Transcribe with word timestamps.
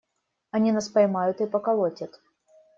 Они 0.49 0.71
нас 0.71 0.89
поймают 0.89 1.41
и 1.41 1.45
поколотят. 1.45 2.19